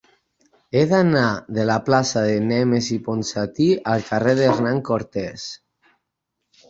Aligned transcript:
He 0.77 0.81
d'anar 0.93 1.25
de 1.57 1.65
la 1.71 1.75
plaça 1.89 2.23
de 2.29 2.39
Nemesi 2.45 2.97
Ponsati 3.09 3.69
al 3.95 4.07
carrer 4.11 4.35
d'Hernán 4.41 4.85
Cortés. 4.89 5.47